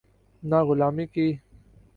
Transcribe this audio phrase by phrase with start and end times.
[0.43, 1.27] نہ غلامی کی۔